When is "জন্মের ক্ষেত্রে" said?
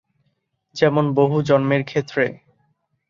1.41-2.25